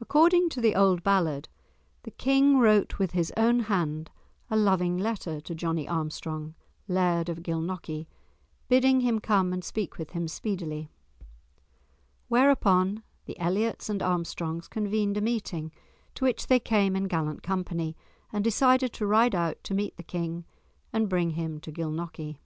[0.00, 1.48] According to the old ballad
[2.02, 4.10] the King wrote with his own hand
[4.50, 6.56] a loving letter to Johnie Armstrong,
[6.88, 8.08] Laird of Gilnockie,
[8.66, 10.90] bidding him come and speak with him speedily.
[12.26, 15.70] Whereupon the Elliots and Armstrongs convened a meeting,
[16.16, 17.96] to which they came in gallant company,
[18.32, 20.44] and decided to ride out to meet the King
[20.92, 22.40] and bring him to Gilnockie.